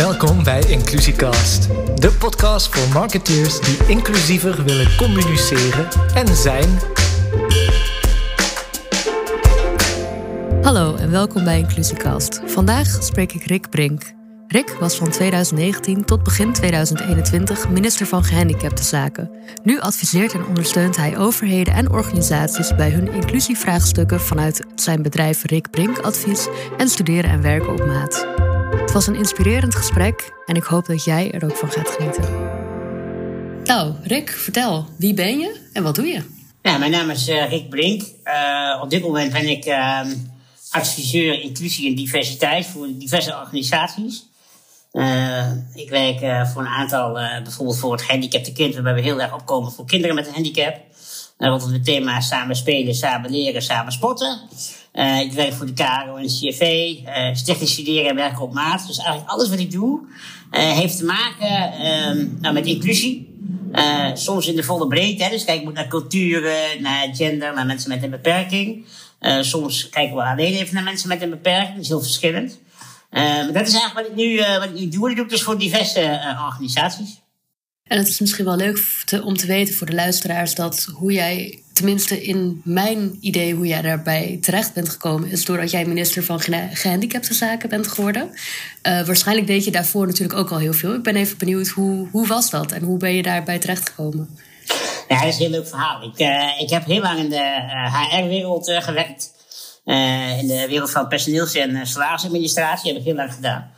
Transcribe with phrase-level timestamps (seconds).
[0.00, 6.68] Welkom bij Inclusiecast, de podcast voor marketeers die inclusiever willen communiceren en zijn.
[10.62, 12.40] Hallo en welkom bij Inclusiecast.
[12.46, 14.02] Vandaag spreek ik Rick Brink.
[14.46, 19.30] Rick was van 2019 tot begin 2021 minister van Gehandicaptenzaken.
[19.62, 25.70] Nu adviseert en ondersteunt hij overheden en organisaties bij hun inclusievraagstukken vanuit zijn bedrijf Rick
[25.70, 28.49] Brink Advies en studeren en werken op maat.
[28.70, 32.24] Het was een inspirerend gesprek en ik hoop dat jij er ook van gaat genieten.
[33.64, 36.22] Nou, Rick, vertel, wie ben je en wat doe je?
[36.62, 38.02] Ja, mijn naam is uh, Rick Brink.
[38.24, 40.00] Uh, op dit moment ben ik uh,
[40.70, 44.26] adviseur inclusie en diversiteit voor diverse organisaties.
[45.74, 47.12] ik werk voor een aantal,
[47.42, 50.76] bijvoorbeeld voor het gehandicapte kind, waarbij we heel erg opkomen voor kinderen met een handicap.
[51.38, 54.40] rondom het thema samen spelen, samen leren, samen sporten.
[54.92, 58.86] Uh, ik werk voor de KRO en CFV, uh, Stichting Studeren en Werken op Maat.
[58.86, 60.00] Dus eigenlijk alles wat ik doe
[60.52, 63.28] uh, heeft te maken nou, met inclusie.
[64.14, 65.28] soms in de volle breedte.
[65.30, 68.84] Dus kijk, ik moet naar culturen, naar gender, naar mensen met een beperking.
[69.40, 71.74] soms kijken we alleen even naar mensen met een beperking.
[71.74, 72.58] Dat is heel verschillend.
[73.52, 75.08] dat is eigenlijk wat ik nu, wat ik nu doe.
[75.08, 77.20] Dat doe ik dus voor diverse organisaties.
[77.90, 78.80] En het is misschien wel leuk
[79.24, 83.82] om te weten voor de luisteraars dat hoe jij, tenminste in mijn idee, hoe jij
[83.82, 86.40] daarbij terecht bent gekomen, is doordat jij minister van
[86.72, 88.30] gehandicaptenzaken bent geworden.
[88.82, 90.94] Uh, waarschijnlijk deed je daarvoor natuurlijk ook al heel veel.
[90.94, 94.38] Ik ben even benieuwd, hoe, hoe was dat en hoe ben je daarbij terechtgekomen?
[95.08, 96.02] Ja, dat is een heel leuk verhaal.
[96.02, 99.32] Ik, uh, ik heb heel lang in de uh, eh, HR-wereld gewerkt.
[100.40, 103.70] in de wereld van personeels- en salarisadministratie heb ik heel lang gedaan.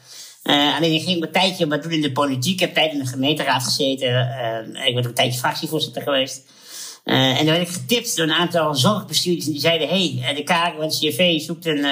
[0.42, 2.52] Uh, alleen ik ging een tijdje wat doen in de politiek.
[2.52, 4.08] Ik heb tijd in de gemeenteraad gezeten.
[4.08, 6.42] Uh, ik ben een tijdje fractievoorzitter geweest.
[7.04, 9.46] Uh, en dan werd ik getipt door een aantal zorgbestuurders.
[9.46, 10.44] Die zeiden, hé, hey, de
[10.80, 11.86] en de CV zoekt een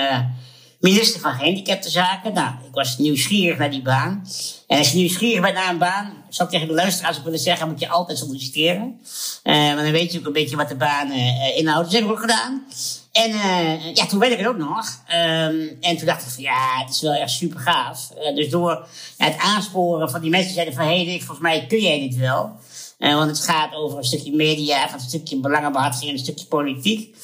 [0.81, 2.33] minister van gehandicaptenzaken.
[2.33, 4.27] Nou, ik was nieuwsgierig naar die baan.
[4.67, 7.69] En als je nieuwsgierig bent naar een baan, zou ik tegen de luisteraars willen zeggen,
[7.69, 9.01] moet je altijd solliciteren.
[9.43, 11.13] want dan weet je ook een beetje wat de baan
[11.57, 11.91] inhoudt.
[11.91, 12.67] Dus dat heb ook gedaan.
[13.13, 14.87] En uh, ja, toen werd ik er ook nog.
[15.15, 18.11] Um, en toen dacht ik van ja, het is wel echt super gaaf.
[18.19, 21.81] Uh, dus door het aansporen van die mensen zeiden van hé, hey, volgens mij kun
[21.81, 22.59] jij dit wel.
[22.99, 27.17] Uh, want het gaat over een stukje media, een stukje belangenbehartiging en een stukje politiek.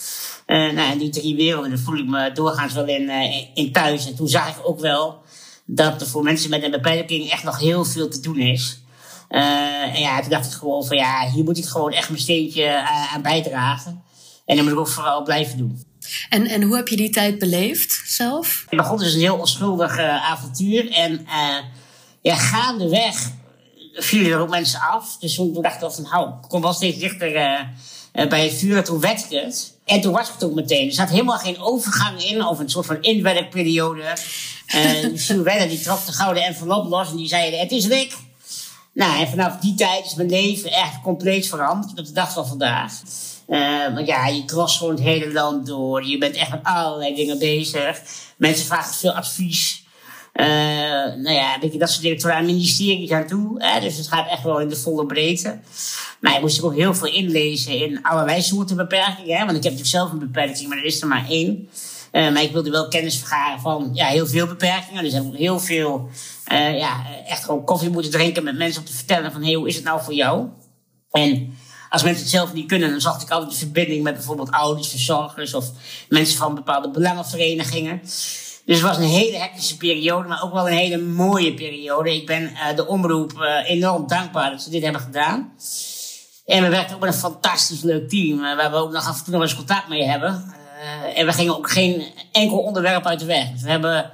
[0.46, 3.10] nou, en die drie werelden, daar voel ik me doorgaans wel in,
[3.54, 4.06] in thuis.
[4.06, 5.22] En toen zag ik ook wel
[5.64, 8.80] dat er voor mensen met een beperking echt nog heel veel te doen is.
[9.28, 12.88] en ja, toen dacht ik gewoon van ja, hier moet ik gewoon echt mijn steentje
[13.12, 14.04] aan bijdragen.
[14.46, 15.84] En dat moet ik ook vooral blijven doen.
[16.28, 18.64] En, en hoe heb je die tijd beleefd zelf?
[18.68, 20.90] Het begon dus een heel onschuldig uh, avontuur.
[20.90, 21.56] En uh,
[22.20, 23.30] ja, gaandeweg
[23.94, 25.16] vielen er ook mensen af.
[25.20, 28.84] Dus toen dacht ik van, nou, ik kom wel steeds dichter uh, bij het vuur.
[28.84, 29.74] Toen werd het.
[29.84, 30.86] En toen was het ook meteen.
[30.86, 34.16] Er zat helemaal geen overgang in, of een soort van inwerkperiode.
[35.14, 38.16] Sue die trok de gouden envelop los en die zei, het is Rick.
[38.92, 41.96] Nou, en vanaf die tijd is mijn leven echt compleet veranderd.
[41.96, 42.92] Tot de dag van vandaag.
[43.48, 46.06] Uh, ja, je cross gewoon het hele land door.
[46.06, 48.02] Je bent echt met allerlei dingen bezig.
[48.36, 49.84] Mensen vragen veel advies.
[50.34, 50.46] Uh,
[51.14, 53.62] nou ja, weet je, dat soort aan ministeries aan toe.
[53.62, 53.80] Hè?
[53.80, 55.58] Dus het gaat echt wel in de volle breedte.
[56.20, 59.38] Maar je moest ook heel veel inlezen in allerlei soorten beperkingen.
[59.38, 59.44] Hè?
[59.44, 61.68] Want ik heb natuurlijk zelf een beperking, maar er is er maar één.
[62.12, 65.02] Uh, maar ik wilde wel kennis vergaren van ja, heel veel beperkingen.
[65.02, 66.08] Dus ik heb heel veel,
[66.52, 69.68] uh, ja, echt gewoon koffie moeten drinken met mensen om te vertellen van hey, hoe
[69.68, 70.46] is het nou voor jou?
[71.10, 71.56] En
[71.96, 74.88] als mensen het zelf niet kunnen, dan zag ik altijd de verbinding met bijvoorbeeld ouders,
[74.88, 75.70] verzorgers of
[76.08, 78.00] mensen van bepaalde belangenverenigingen.
[78.64, 82.14] Dus het was een hele hectische periode, maar ook wel een hele mooie periode.
[82.14, 85.52] Ik ben uh, de omroep uh, enorm dankbaar dat ze dit hebben gedaan.
[86.46, 89.18] En we werken ook met een fantastisch leuk team, uh, waar we ook nog af
[89.18, 90.54] en toe nog eens contact mee hebben.
[91.14, 93.50] en we gingen ook geen enkel onderwerp uit de weg.
[93.50, 94.10] Dus we hebben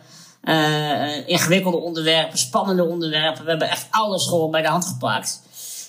[1.26, 3.44] ingewikkelde onderwerpen, spannende onderwerpen.
[3.44, 5.42] We hebben echt alles gewoon bij de hand gepakt.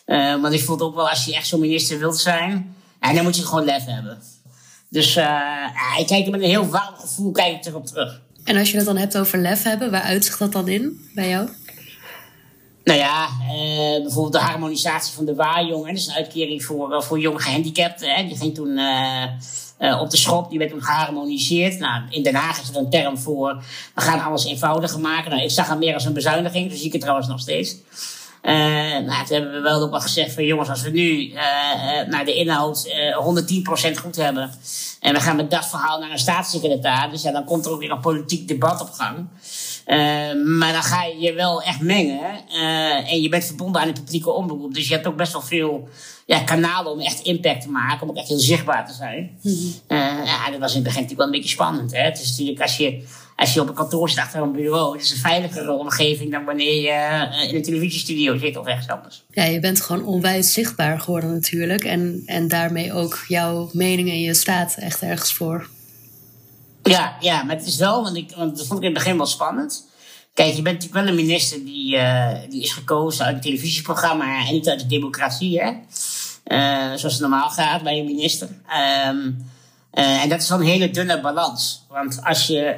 [0.05, 3.23] Uh, want ik vond ook wel, als je echt zo'n minister wilt zijn, ja, dan
[3.23, 4.21] moet je gewoon lef hebben.
[4.89, 8.21] Dus uh, ik kijk er met een heel warm gevoel kijk ik erop terug.
[8.43, 11.29] En als je het dan hebt over lef hebben, waar uitzicht dat dan in bij
[11.29, 11.49] jou?
[12.83, 15.85] Nou ja, uh, bijvoorbeeld de harmonisatie van de waarjong.
[15.85, 18.09] Dat is een uitkering voor, voor jong gehandicapten.
[18.09, 18.23] Hè.
[18.23, 18.79] Die ging toen
[19.99, 21.79] op de schop, die werd toen geharmoniseerd.
[21.79, 23.63] Nou, in Den Haag is er een term voor,
[23.95, 25.31] we gaan alles eenvoudiger maken.
[25.31, 27.75] Nou, ik zag hem meer als een bezuiniging, zo zie ik het trouwens nog steeds.
[28.43, 31.37] Uh, nou, toen hebben we wel ook wel gezegd van jongens, als we nu uh,
[32.07, 34.51] naar de inhoud uh, 110% goed hebben.
[34.99, 37.21] En we gaan met dat verhaal naar een staatssecretaris.
[37.21, 39.27] Ja, dan komt er ook weer een politiek debat op gang.
[40.57, 42.49] maar dan ga je je wel echt mengen.
[43.05, 44.73] en je bent verbonden aan de publieke omroep.
[44.73, 45.87] Dus je hebt ook best wel veel
[46.25, 48.01] ja, kanalen om echt impact te maken.
[48.01, 49.37] Om ook echt heel zichtbaar te zijn.
[49.41, 49.53] Mm
[49.87, 50.25] -hmm.
[50.25, 51.91] ja, dat was in het begin natuurlijk wel een beetje spannend.
[51.91, 52.01] Hè?
[52.01, 53.03] Het is natuurlijk als je
[53.43, 56.43] als je op een kantoor zit achter een bureau, het is een veiligere omgeving dan
[56.43, 59.23] wanneer je eh, in een televisiestudio zit of ergens anders.
[59.29, 61.83] Ja, je bent gewoon onwijs zichtbaar geworden natuurlijk.
[61.83, 65.67] En, en daarmee ook jouw mening en je staat echt ergens voor.
[66.83, 69.17] Ja, ja, maar het is wel, want, ik, want dat vond ik in het begin
[69.17, 69.91] wel spannend.
[70.33, 74.47] Kijk, je bent natuurlijk wel een minister die, uh, die is gekozen uit een televisieprogramma
[74.47, 75.71] en niet uit de democratie, hè?
[76.47, 78.47] Uh, zoals het normaal gaat bij een minister.
[79.07, 79.51] Um,
[79.93, 81.85] uh, en dat is wel een hele dunne balans.
[81.89, 82.77] Want als je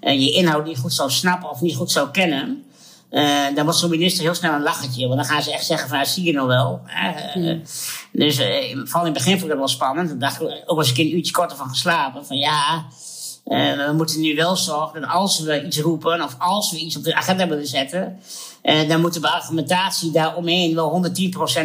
[0.00, 2.64] je inhoud niet goed zou snappen of niet goed zou kennen,
[3.10, 5.06] uh, dan wordt zo'n minister heel snel een lachertje.
[5.06, 6.80] Want dan gaan ze echt zeggen van, zie je nog wel.
[7.36, 7.58] Uh,
[8.12, 10.08] Dus vooral in het begin vond ik dat wel spannend.
[10.08, 12.26] Dan dacht ik ook eens een keer een uurtje korter van geslapen.
[12.26, 12.86] Van ja,
[13.44, 16.22] we moeten nu wel zorgen dat als we iets roepen...
[16.22, 18.18] of als we iets op de agenda willen zetten...
[18.62, 21.10] dan moet de argumentatie daaromheen wel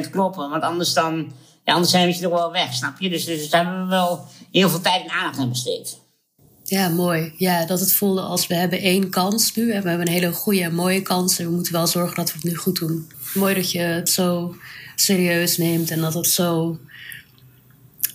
[0.05, 0.49] 110% kloppen.
[0.49, 1.31] Want anders dan...
[1.65, 3.09] Ja, anders zijn we nog wel weg, snap je?
[3.09, 4.25] Dus, dus daar hebben we wel
[4.59, 6.01] heel veel tijd en aandacht aan besteed.
[6.63, 7.33] Ja, mooi.
[7.37, 9.71] Ja, dat het voelde als we hebben één kans nu.
[9.71, 11.39] En we hebben een hele goede en mooie kans.
[11.39, 13.11] En we moeten wel zorgen dat we het nu goed doen.
[13.33, 14.55] Mooi dat je het zo
[14.95, 16.79] serieus neemt en dat het zo.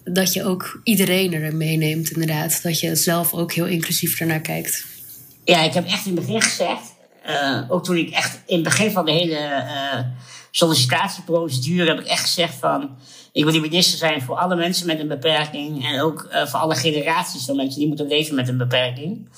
[0.05, 2.63] Dat je ook iedereen erin meeneemt, inderdaad.
[2.63, 4.85] Dat je zelf ook heel inclusief ernaar kijkt.
[5.45, 6.83] Ja, ik heb echt in het begin gezegd.
[7.27, 10.01] Uh, ook toen ik echt in het begin van de hele uh,
[10.51, 12.97] sollicitatieprocedure heb ik echt gezegd van
[13.33, 15.87] ik wil die minister zijn voor alle mensen met een beperking.
[15.87, 19.29] En ook uh, voor alle generaties van mensen die moeten leven met een beperking.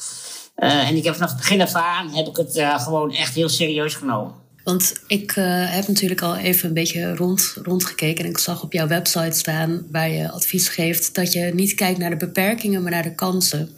[0.56, 3.34] Uh, en ik heb vanaf het begin af aan heb ik het uh, gewoon echt
[3.34, 4.34] heel serieus genomen.
[4.64, 5.30] Want ik
[5.66, 8.24] heb natuurlijk al even een beetje rond, rondgekeken.
[8.24, 11.98] En ik zag op jouw website staan waar je advies geeft dat je niet kijkt
[11.98, 13.70] naar de beperkingen, maar naar de kansen.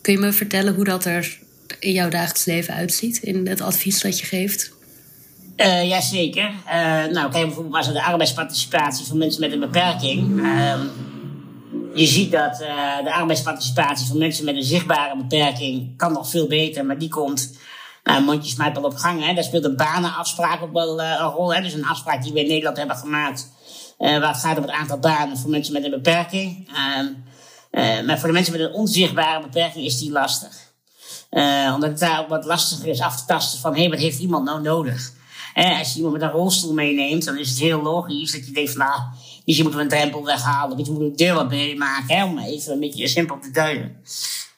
[0.00, 1.38] Kun je me vertellen hoe dat er
[1.78, 4.75] in jouw dagelijks leven uitziet, in het advies dat je geeft?
[5.56, 6.50] Uh, Jazeker.
[6.66, 6.72] Uh,
[7.04, 10.40] nou, kijk bijvoorbeeld maar de arbeidsparticipatie van mensen met een beperking.
[10.40, 10.74] Uh,
[11.94, 16.46] je ziet dat uh, de arbeidsparticipatie van mensen met een zichtbare beperking kan nog veel
[16.46, 17.58] beter, maar die komt
[18.04, 19.24] nou, mondjesmaat wel op gang.
[19.24, 19.34] Hè.
[19.34, 21.54] Daar speelt een banenafspraak ook wel een rol.
[21.54, 21.62] Hè.
[21.62, 23.50] Dus een afspraak die we in Nederland hebben gemaakt,
[23.98, 26.68] waar het gaat om het aantal banen voor mensen met een beperking.
[27.70, 30.64] Ehm, maar voor de mensen met een onzichtbare beperking is die lastig.
[31.74, 34.44] omdat het daar ook wat lastiger is af te tasten van, hé, wat heeft iemand
[34.44, 35.14] nou nodig?
[35.64, 38.70] Als je iemand met een rolstoel meeneemt, dan is het heel logisch dat je denkt
[38.70, 39.00] van, nou,
[39.44, 42.38] misschien moeten we een drempel weghalen, misschien moeten we de deur wat maken, hè, om
[42.38, 43.96] even een beetje simpel te duiden.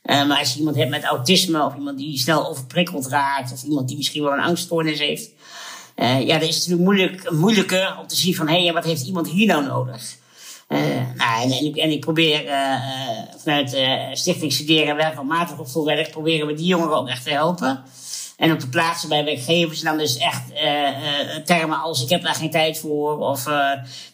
[0.04, 3.62] Uh, maar als je iemand hebt met autisme, of iemand die snel overprikkeld raakt, of
[3.62, 5.30] iemand die misschien wel een angststoornis heeft,
[5.96, 8.84] uh, ja, dan is het natuurlijk moeilijk, moeilijker om te zien van, hé, hey, wat
[8.84, 10.16] heeft iemand hier nou nodig?
[10.68, 10.78] Uh,
[11.14, 12.44] nou, en, ik, probeer
[13.38, 13.76] vanuit
[14.12, 17.84] Stichting Studeren en Werk op Matig proberen we die jongeren ook echt te helpen.
[18.38, 22.34] En op de plaatsen bij werkgevers dan dus echt uh, termen als ik heb daar
[22.34, 23.44] geen tijd voor of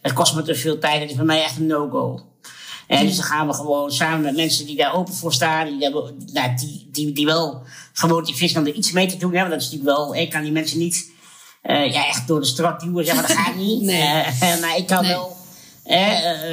[0.00, 1.00] dat kost me te veel tijd.
[1.00, 2.20] Dat is bij mij echt een no-go.
[2.86, 5.82] En dus dan gaan we gewoon samen met mensen die daar open voor staan, die,
[5.82, 7.62] hebben, nou, die, die, die wel
[7.92, 9.32] gemotiveerd zijn om er iets mee te doen.
[9.32, 11.10] Hè, want dat is natuurlijk wel, ik kan die mensen niet
[11.62, 13.82] uh, ja, echt door de straat duwen, zeg maar, dat gaat niet.
[13.90, 14.24] nee.
[14.42, 15.12] Uh, maar ik kan nee.
[15.12, 15.36] wel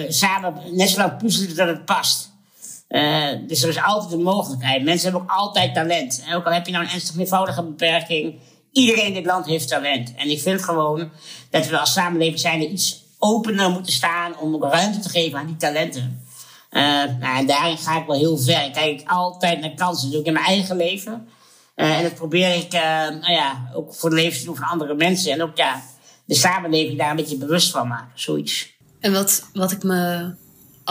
[0.10, 2.31] samen net zo lang puzzelen dat het past.
[2.92, 4.84] Uh, dus er is altijd een mogelijkheid.
[4.84, 6.24] Mensen hebben ook altijd talent.
[6.28, 8.40] En ook al heb je nou een ernstig eenvoudige beperking,
[8.72, 10.16] iedereen in dit land heeft talent.
[10.16, 11.12] En ik vind gewoon
[11.50, 15.46] dat we als samenleving zijn er iets opener moeten staan om ruimte te geven aan
[15.46, 16.26] die talenten.
[16.72, 16.82] Uh,
[17.20, 18.66] nou, en daarin ga ik wel heel ver.
[18.66, 20.04] Ik kijk altijd naar kansen.
[20.04, 21.28] Dat doe ik in mijn eigen leven.
[21.76, 24.96] Uh, en dat probeer ik nou ja, ook voor de leven te doen van andere
[24.96, 25.32] mensen.
[25.32, 25.82] En ook ja,
[26.26, 28.20] de samenleving daar een beetje bewust van maken.
[28.20, 28.74] Zoiets.
[29.00, 30.34] En wat, wat ik me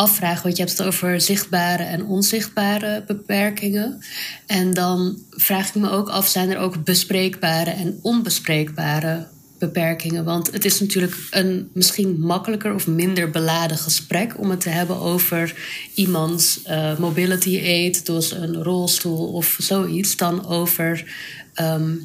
[0.00, 4.04] afvragen, want je hebt het over zichtbare en onzichtbare beperkingen.
[4.46, 9.26] En dan vraag ik me ook af, zijn er ook bespreekbare en onbespreekbare
[9.58, 10.24] beperkingen?
[10.24, 14.96] Want het is natuurlijk een misschien makkelijker of minder beladen gesprek om het te hebben
[15.00, 15.54] over
[15.94, 21.14] iemands uh, mobility aid, dus een rolstoel of zoiets, dan over
[21.60, 22.00] um,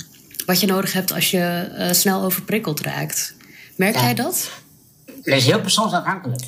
[0.46, 3.36] wat je nodig hebt als je uh, snel overprikkeld raakt.
[3.76, 4.02] Merk ja.
[4.02, 4.50] jij dat?
[5.06, 6.44] Dat is heel persoonsafhankelijk.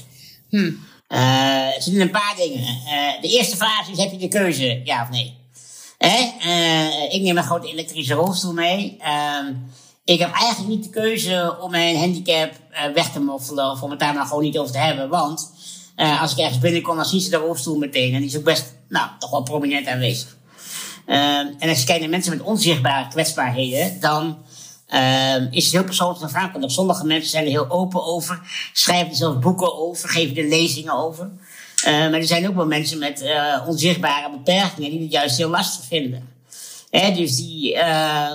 [0.50, 0.77] Hmm.
[1.10, 2.60] Uh, er zitten een paar dingen.
[2.60, 5.36] Uh, de eerste fase is: heb je de keuze, ja of nee?
[5.98, 6.32] Hè?
[6.46, 8.98] Uh, ik neem een grote elektrische rolstoel mee.
[10.04, 12.52] ik heb eigenlijk niet de keuze om mijn handicap
[12.94, 15.10] weg te moffelen of om het daar maar gewoon niet over te hebben.
[15.10, 15.52] Want
[16.22, 18.14] als ik ergens binnenkom, dan zien ze de rolstoel meteen.
[18.14, 20.38] En die is ook best, nou, toch wel prominent aanwezig.
[21.06, 24.38] en als je kijkt naar mensen met onzichtbare kwetsbaarheden, dan
[24.94, 26.72] uh, is het heel persoonlijk afhankelijk.
[26.72, 28.41] Sommige mensen zijn er heel open over,
[28.74, 31.29] schrijven er zelfs boeken over, geven er lezingen over.
[31.88, 35.50] Uh, maar er zijn ook wel mensen met uh, onzichtbare beperkingen die het juist heel
[35.50, 36.29] lastig vinden.
[36.89, 38.34] Hè, dus die, eh,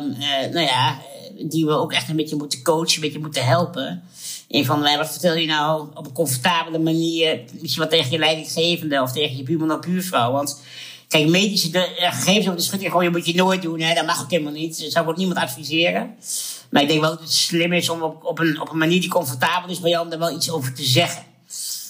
[0.52, 0.98] nou ja,
[1.38, 4.02] die we ook echt een beetje moeten coachen, een beetje moeten helpen.
[4.48, 8.18] Een van mij, wat vertel je nou op een comfortabele manier, misschien wat tegen je
[8.18, 10.32] leidinggevende of tegen je buurman of buurvrouw.
[10.32, 10.60] Want
[11.12, 13.80] Kijk, medische de, eh, gegevens over de schutting gooien moet je nooit doen.
[13.80, 13.94] Hè?
[13.94, 14.80] Dat mag ook helemaal niet.
[14.80, 16.14] Dat zou ik ook niemand adviseren.
[16.70, 19.00] Maar ik denk wel dat het slim is om op, op, een, op een manier
[19.00, 21.22] die comfortabel is bij jou om daar wel iets over te zeggen.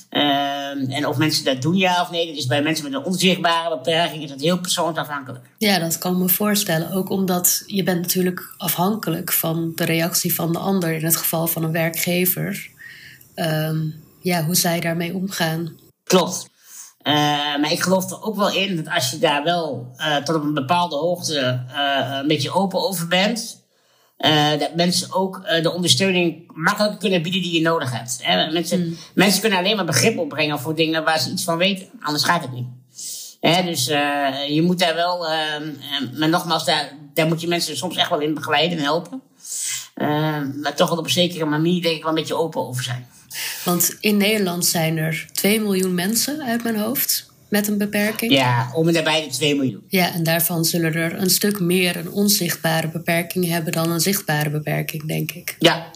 [0.08, 3.04] Ehm, en of mensen dat doen, ja of nee, dat is bij mensen met een
[3.04, 5.44] onzichtbare beperking is dat heel persoonsafhankelijk.
[5.58, 6.92] Ja, dat kan me voorstellen.
[6.92, 10.92] Ook omdat je bent natuurlijk afhankelijk van de reactie van de ander.
[10.92, 12.70] In het geval van een werkgever.
[13.34, 13.80] Ehm,
[14.20, 15.76] ja, hoe zij daarmee omgaan.
[16.04, 16.50] Klopt.
[17.02, 17.14] Uh,
[17.60, 20.42] maar ik geloof er ook wel in dat als je daar wel uh, tot op
[20.42, 23.60] een bepaalde hoogte uh, een beetje open over bent,
[24.58, 28.18] dat mensen ook de ondersteuning makkelijker kunnen bieden die je nodig hebt.
[28.22, 28.50] Hè?
[28.50, 28.96] Mensen, mm.
[29.14, 32.42] mensen kunnen alleen maar begrip opbrengen voor dingen waar ze iets van weten, anders gaat
[32.42, 32.66] het niet.
[33.40, 33.62] Hè?
[33.62, 33.84] Dus
[34.48, 35.26] je moet daar wel,
[36.18, 39.22] maar nogmaals, daar, daar moet je mensen soms echt wel in begeleiden en helpen.
[40.62, 43.06] maar toch wel op een zekere manier denk ik wel een beetje open over zijn.
[43.64, 48.32] Want in Nederland zijn er 2 miljoen mensen uit mijn hoofd met een beperking.
[48.32, 49.82] Ja, om en nabij de 2 miljoen.
[49.88, 54.50] Ja, en daarvan zullen er een stuk meer een onzichtbare beperking hebben dan een zichtbare
[54.50, 55.56] beperking, denk ik.
[55.58, 55.90] Ja.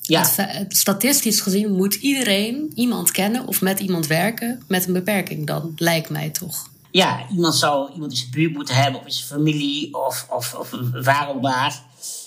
[0.00, 0.24] ja.
[0.68, 6.10] statistisch gezien moet iedereen iemand kennen of met iemand werken met een beperking dan, lijkt
[6.10, 6.70] mij toch.
[6.90, 10.54] Ja, iemand zou iemand in zijn buurt moeten hebben, of in zijn familie, of, of,
[10.54, 10.70] of
[11.04, 11.82] waar waar.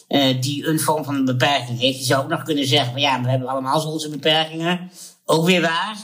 [0.08, 1.98] Uh, die een vorm van een beperking heeft.
[1.98, 4.92] Je zou ook nog kunnen zeggen, van, ja, we hebben allemaal onze beperkingen.
[5.26, 5.96] Ook weer waar.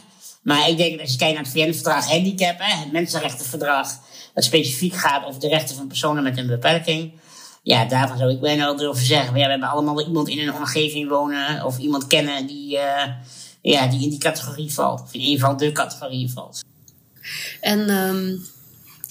[0.41, 4.00] Maar ik denk dat als je kijkt naar het VN-verdrag handicap, het mensenrechtenverdrag,
[4.34, 7.12] dat specifiek gaat over de rechten van personen met een beperking.
[7.63, 9.38] Ja, daarvan zou ik bijna ook durven zeggen.
[9.38, 13.03] Ja, we hebben allemaal iemand in een omgeving wonen of iemand kennen die, uh,
[13.62, 15.01] ja, die in die categorie valt.
[15.01, 16.63] Of in ieder geval de categorie valt.
[17.62, 18.46] En um,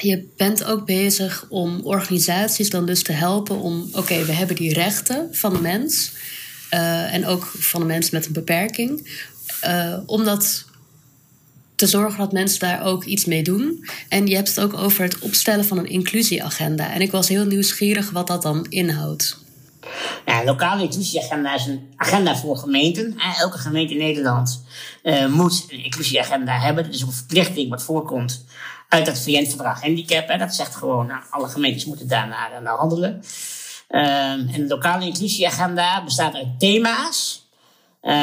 [0.01, 4.73] je bent ook bezig om organisaties dan dus te helpen om, oké, we hebben die
[4.73, 6.13] rechten van de mens
[6.75, 9.23] uh, en ook van de mens met een beperking,
[9.65, 10.65] uh, om dat
[11.75, 13.85] te zorgen dat mensen daar ook iets mee doen.
[14.09, 16.93] En je hebt het ook over het opstellen van een inclusieagenda.
[16.93, 19.39] En ik was heel nieuwsgierig wat dat dan inhoudt.
[20.27, 23.15] Ja, lokale inclusieagenda is een agenda voor gemeenten.
[23.39, 24.63] Elke gemeente in Nederland
[25.29, 26.85] moet een inclusieagenda hebben.
[26.85, 28.45] Dat is een verplichting wat voorkomt
[28.91, 30.29] uit dat VN-verdrag handicap.
[30.29, 30.39] Hè.
[30.39, 33.11] Dat zegt gewoon, nou, alle gemeentes moeten daarnaar naar handelen.
[33.89, 37.49] Um, en de lokale inclusieagenda bestaat uit thema's
[38.03, 38.15] uh,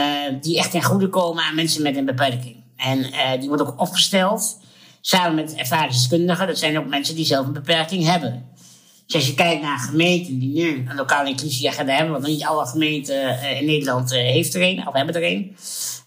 [0.42, 2.56] die echt ten goede komen aan mensen met een beperking.
[2.76, 4.60] En uh, die wordt ook opgesteld
[5.02, 6.48] samen met ervaringsdeskundigen.
[6.48, 8.46] Dat zijn ook mensen die zelf een beperking hebben.
[9.06, 12.66] Dus als je kijkt naar gemeenten die nu een lokale inclusieagenda hebben, want niet alle
[12.66, 15.56] gemeenten in Nederland heeft er een, of hebben er een.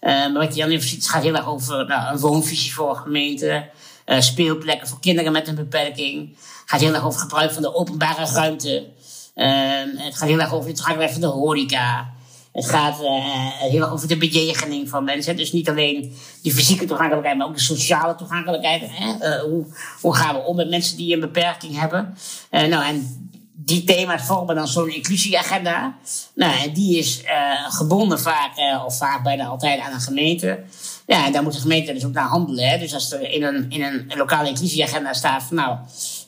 [0.01, 3.69] maar wat je dan even het gaat heel erg over nou, een woonvisie voor gemeenten.
[4.05, 6.29] Uh, speelplekken voor kinderen met een beperking.
[6.29, 8.87] Het gaat heel erg over gebruik van de openbare ruimte.
[9.35, 9.47] Uh,
[9.95, 12.13] het gaat heel erg over het toegankelijkheid van de horeca.
[12.51, 13.09] Het gaat uh,
[13.49, 15.35] heel erg over de bejegening van mensen.
[15.35, 18.81] Dus niet alleen de fysieke toegankelijkheid, maar ook de sociale toegankelijkheid.
[18.85, 19.39] Hè?
[19.39, 19.65] hoe,
[20.01, 22.17] hoe gaan we om met mensen die een beperking hebben?
[22.49, 25.97] nou, en die thema's vormen dan zo'n inclusieagenda.
[26.35, 27.23] Nou, en die is
[27.69, 28.51] gebonden vaak,
[28.85, 30.63] of vaak bijna altijd aan een gemeente.
[31.11, 32.69] Ja, en daar moet de gemeente dus ook naar handelen.
[32.69, 32.77] Hè.
[32.77, 35.77] Dus als er in een, in een, lokale inclusieagenda staat van nou,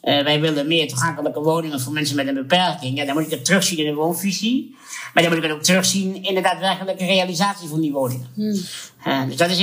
[0.04, 2.98] uh, wij willen meer toegankelijke woningen voor mensen met een beperking.
[2.98, 4.76] Ja, dan moet ik het terugzien in de woonvisie.
[5.14, 8.28] Maar dan moet ik het ook terugzien in de daadwerkelijke realisatie van die woningen.
[8.34, 8.62] Hmm.
[9.08, 9.60] Uh, dus dat is,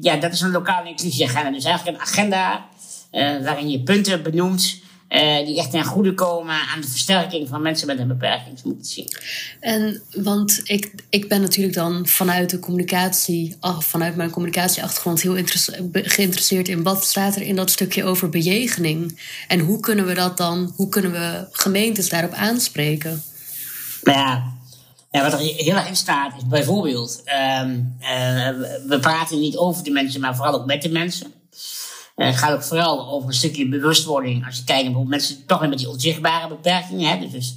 [0.00, 1.50] ja, dat is een lokale inclusieagenda.
[1.50, 2.66] Dus eigenlijk een agenda
[3.12, 7.62] uh, waarin je punten benoemt uh, die echt ten goede komen aan de versterking van
[7.62, 9.12] mensen met een beperking, moet je zien.
[9.60, 15.36] En want ik, ik ben natuurlijk dan vanuit de communicatie, vanuit mijn communicatieachtergrond heel
[15.92, 19.20] geïnteresseerd in wat staat er in dat stukje over bejegening.
[19.48, 23.22] En hoe kunnen we dat dan, hoe kunnen we gemeentes daarop aanspreken?
[24.02, 24.56] Nou ja,
[25.10, 27.62] ja, wat er heel erg in staat is bijvoorbeeld, uh,
[28.00, 28.48] uh,
[28.86, 31.32] we praten niet over de mensen, maar vooral ook met de mensen.
[32.18, 34.46] Uh, het gaat ook vooral over een stukje bewustwording.
[34.46, 37.18] Als je kijkt naar mensen toch weer met die onzichtbare beperkingen.
[37.18, 37.56] Hè, dus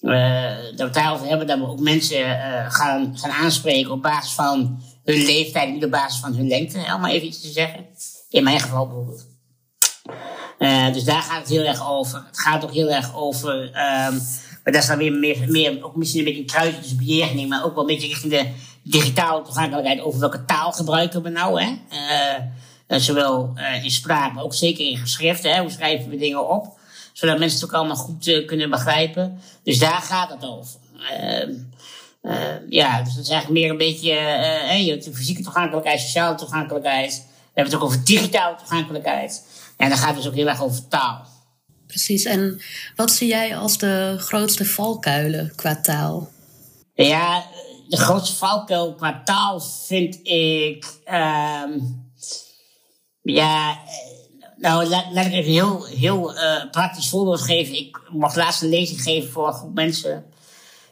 [0.00, 4.02] uh, dat we het daarover hebben dat we ook mensen uh, gaan, gaan aanspreken op
[4.02, 6.78] basis van hun leeftijd, niet op basis van hun lengte.
[6.94, 7.86] Om maar even iets te zeggen.
[8.28, 9.26] In mijn geval bijvoorbeeld.
[10.94, 12.24] dus daar gaat het heel erg over.
[12.26, 13.62] Het gaat ook heel erg over.
[13.62, 14.22] Um,
[14.64, 17.64] maar dat is dan weer meer, meer ook misschien een beetje een kruis tussen maar
[17.64, 18.48] ook wel een beetje richting de
[18.82, 20.00] digitale toegankelijkheid.
[20.00, 21.76] Over welke taal gebruiken we nou, hè?
[22.86, 25.42] Zowel uh, in spraak, maar ook zeker in geschrift.
[25.42, 25.60] Hè?
[25.60, 26.78] Hoe schrijven we dingen op?
[27.12, 29.40] Zodat mensen het ook allemaal goed uh, kunnen begrijpen.
[29.62, 30.70] Dus daar gaat het over.
[31.10, 31.52] Ehm,
[32.68, 34.10] ja, dus dat is eigenlijk meer een beetje
[34.84, 37.12] je hebt de fysieke toegankelijkheid, sociale toegankelijkheid.
[37.14, 39.46] We hebben het ook over digitale toegankelijkheid.
[39.76, 41.26] En dan gaat het dus ook heel erg over taal.
[41.86, 42.24] Precies.
[42.24, 42.60] En
[42.96, 46.30] wat zie jij als de grootste valkuilen qua taal?
[46.94, 47.44] Ja,
[47.88, 50.86] de grootste valkuil qua taal vind ik.
[51.04, 51.78] Ehm,
[53.32, 53.78] ja,
[54.56, 57.74] nou, laat, ik even een heel, heel uh, praktisch voorbeeld geven.
[57.74, 60.24] Ik mocht laatst een lezing geven voor een groep mensen.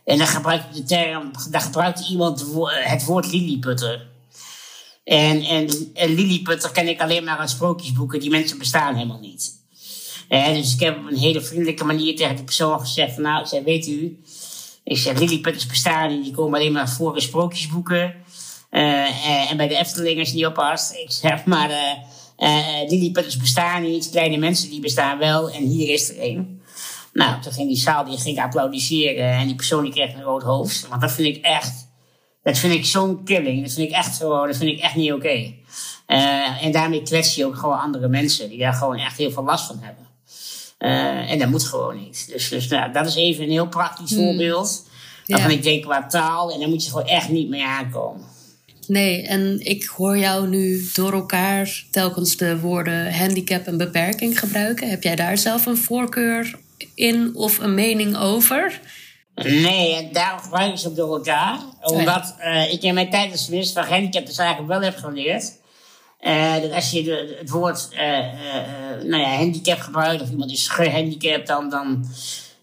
[0.05, 4.07] En dan gebruikte de term, daar gebruikte iemand het woord lilliputter.
[5.05, 8.21] En, en, en lilliputter ken ik alleen maar uit sprookjesboeken.
[8.21, 9.61] Die mensen bestaan helemaal niet.
[10.29, 13.47] En dus ik heb op een hele vriendelijke manier tegen die persoon gezegd: van, Nou,
[13.47, 14.23] zei, weet u,
[14.85, 16.25] ik zeg, lilliputters bestaan niet.
[16.25, 18.15] Die komen alleen maar voor in sprookjesboeken.
[18.71, 20.93] En bij de Efteling, je niet oppast.
[20.93, 21.71] Ik zeg maar,
[22.89, 24.11] lilliputters bestaan niet.
[24.11, 25.51] Kleine mensen die bestaan wel.
[25.51, 26.61] En hier is er een.
[27.13, 29.31] Nou, toen ging die zaal die ging applaudisseren.
[29.31, 30.89] En die persoon die kreeg een rood hoofd.
[30.89, 31.91] Want dat vind ik echt...
[32.43, 33.63] Dat vind ik zo'n killing.
[33.63, 34.47] Dat vind ik echt zo...
[34.47, 35.27] Dat vind ik echt niet oké.
[35.27, 35.61] Okay.
[36.07, 38.49] Uh, en daarmee kwets je ook gewoon andere mensen.
[38.49, 40.07] Die daar gewoon echt heel veel last van hebben.
[40.79, 42.29] Uh, en dat moet gewoon niet.
[42.33, 44.25] Dus, dus nou, dat is even een heel praktisch hmm.
[44.25, 44.87] voorbeeld.
[45.27, 45.57] Waarvan ja.
[45.57, 46.53] ik denk qua taal.
[46.53, 48.25] En daar moet je gewoon echt niet mee aankomen.
[48.87, 54.91] Nee, en ik hoor jou nu door elkaar telkens de woorden handicap en beperking gebruiken.
[54.91, 56.59] Heb jij daar zelf een voorkeur
[56.95, 58.81] in of een mening over?
[59.35, 61.59] Nee, daar gebruik ik ze door elkaar.
[61.83, 65.61] Omdat uh, ik in mijn tijdens tenminste van handicap dus eigenlijk wel heb geleerd.
[66.21, 67.99] Uh, dat als je de, het woord uh,
[69.05, 72.05] nou ja, handicap gebruikt, of iemand is gehandicapt, dan, dan,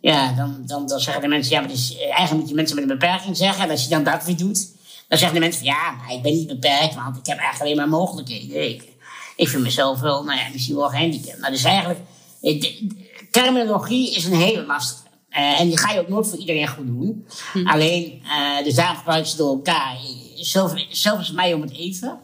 [0.01, 2.89] ja, dan, dan, dan zeggen de mensen, ja, maar is, eigenlijk moet je mensen met
[2.89, 3.63] een beperking zeggen.
[3.63, 4.67] En als je dan dat weer doet,
[5.09, 7.61] dan zeggen de mensen van, ja, maar ik ben niet beperkt, want ik heb eigenlijk
[7.61, 8.69] alleen maar mogelijkheden.
[8.69, 8.83] Ik,
[9.35, 11.39] ik vind mezelf wel, nou ja, misschien wel gehandicapt.
[11.39, 11.99] Maar dus eigenlijk,
[13.31, 15.07] terminologie is een hele lastige.
[15.31, 17.25] Uh, en die ga je ook nooit voor iedereen goed doen.
[17.53, 17.67] Hm.
[17.67, 19.97] Alleen, uh, de zaken gebruiken ze door elkaar.
[20.89, 22.19] Zelfs is mij om het even.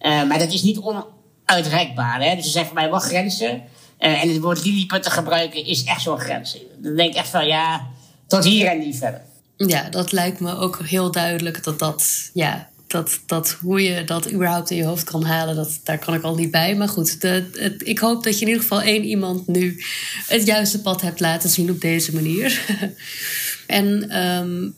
[0.00, 2.22] Uh, maar dat is niet onuitreikbaar.
[2.22, 2.34] Hè?
[2.34, 3.62] Dus er zijn voor mij wel grenzen.
[3.98, 6.58] en het woord lilliputten gebruiken is echt zo'n grens.
[6.78, 7.86] Dan denk ik echt van, ja,
[8.26, 9.22] tot hier en niet verder.
[9.66, 14.32] Ja, dat lijkt me ook heel duidelijk dat dat, ja, dat, dat hoe je dat
[14.32, 16.76] überhaupt in je hoofd kan halen, dat, daar kan ik al niet bij.
[16.76, 19.82] Maar goed, de, het, ik hoop dat je in ieder geval één iemand nu
[20.26, 22.60] het juiste pad hebt laten zien op deze manier.
[23.66, 24.74] en um,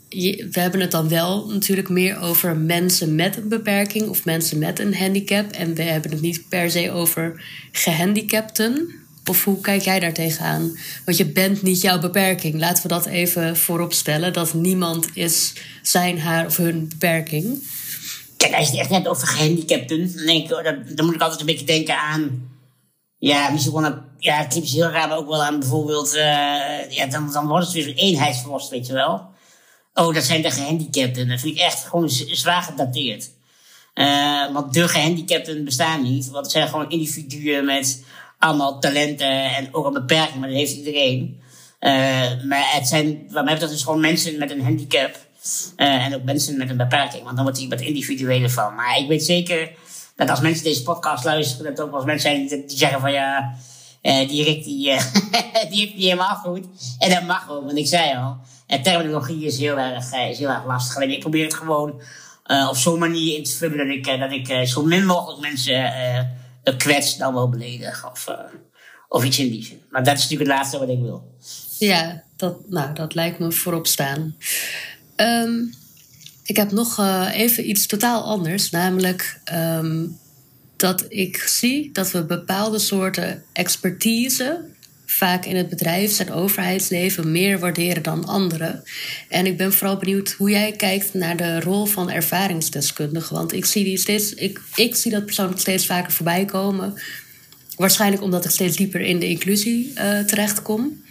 [0.51, 4.79] we hebben het dan wel natuurlijk meer over mensen met een beperking of mensen met
[4.79, 5.51] een handicap.
[5.51, 9.00] En we hebben het niet per se over gehandicapten.
[9.31, 10.79] Of hoe kijk jij daar tegenaan?
[11.05, 12.59] Want je bent niet jouw beperking.
[12.59, 14.33] Laten we dat even voorop stellen.
[14.33, 17.69] Dat niemand is zijn, haar of hun beperking.
[18.37, 20.49] Kijk, als je het echt hebt over gehandicapten, ik,
[20.95, 22.51] dan, moet ik altijd een beetje denken aan.
[23.19, 26.15] Ja, misschien wel een, ja, het klinkt heel raar, maar ook wel aan bijvoorbeeld.
[26.15, 29.29] Uh, ja, dan, dan wordt het weer zo'n eenheidsvorst, weet je wel.
[29.95, 31.29] Oh, dat zijn de gehandicapten.
[31.29, 33.31] Dat vind ik echt gewoon zwaar gedateerd.
[33.95, 36.31] Uh, want de gehandicapten bestaan niet.
[36.31, 38.03] Want het zijn gewoon individuen met
[38.41, 41.41] allemaal talenten en ook een beperking, maar dat heeft iedereen.
[41.81, 41.91] Uh,
[42.45, 45.29] maar het zijn, wat mij betreft, dus gewoon mensen met een handicap.
[45.77, 48.75] Uh, en ook mensen met een beperking, want dan wordt hij wat individuele van.
[48.75, 49.71] Maar ik weet zeker
[50.17, 53.55] dat als mensen deze podcast luisteren, dat ook wel mensen zijn die zeggen van ja,
[54.03, 54.77] uh, die Rick die,
[55.71, 56.65] die heeft niet helemaal goed.
[56.99, 58.37] En dat mag ook, want ik zei al,
[58.83, 61.03] terminologie is heel erg, is heel erg lastig.
[61.03, 62.01] Ik probeer het gewoon
[62.69, 65.93] op zo'n manier in te vullen dat dat ik zo min mogelijk mensen
[66.77, 68.27] kwets dan wel beledig of,
[69.09, 69.81] of iets in die zin.
[69.91, 71.35] Maar dat is natuurlijk het laatste wat ik wil.
[71.79, 74.37] Ja, dat, nou, dat lijkt me voorop staan.
[75.17, 75.75] Um,
[76.45, 78.71] ik heb nog uh, even iets totaal anders.
[78.71, 80.19] Namelijk um,
[80.77, 84.70] dat ik zie dat we bepaalde soorten expertise
[85.11, 88.83] vaak in het bedrijfs- en overheidsleven meer waarderen dan andere.
[89.29, 93.37] En ik ben vooral benieuwd hoe jij kijkt naar de rol van ervaringsdeskundigen.
[93.37, 96.95] Want ik zie, die steeds, ik, ik zie dat persoonlijk steeds vaker voorbij komen.
[97.77, 101.03] Waarschijnlijk omdat ik steeds dieper in de inclusie uh, terechtkom.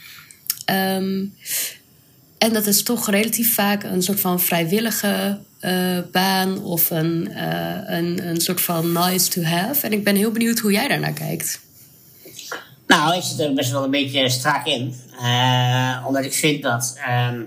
[0.66, 1.34] Um,
[2.38, 7.76] en dat is toch relatief vaak een soort van vrijwillige uh, baan of een, uh,
[7.86, 9.86] een, een soort van nice to have.
[9.86, 11.60] En ik ben heel benieuwd hoe jij daarnaar kijkt.
[12.90, 14.96] Nou, ik zit er best wel een beetje strak in.
[15.22, 17.44] Uh, omdat ik vind dat ehm,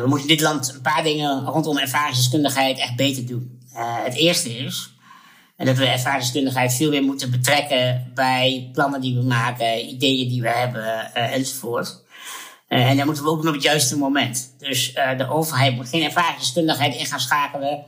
[0.00, 3.60] we moeten in dit land een paar dingen rondom ervaringsdeskundigheid echt beter doen.
[4.04, 4.90] het eerste is
[5.56, 10.48] dat we ervaringsdeskundigheid veel meer moeten betrekken bij plannen die we maken, ideeën die we
[10.48, 12.02] hebben enzovoort.
[12.68, 14.54] En dan moeten we ook op het juiste moment.
[14.58, 17.84] Dus de overheid moet geen ervaringsdeskundigheid in gaan schakelen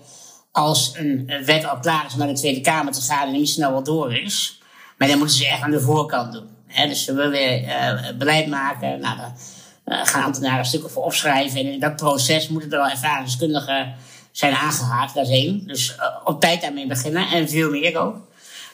[0.53, 3.49] als een wet al klaar is om naar de Tweede Kamer te gaan en niet
[3.49, 4.58] snel wel door is.
[4.99, 6.49] Maar dan moeten ze echt aan de voorkant doen.
[6.89, 9.01] Dus we willen weer uh, beleid maken.
[9.01, 9.19] Nou,
[9.85, 11.61] daar gaan ambtenaren stukken voor opschrijven.
[11.61, 13.95] En in dat proces moeten er wel ervaringsdeskundigen
[14.33, 15.15] zijn aangehaakt.
[15.15, 15.67] Dat is één.
[15.67, 18.17] Dus op tijd daarmee beginnen en veel meer ook.